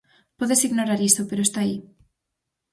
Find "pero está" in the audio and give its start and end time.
1.29-1.59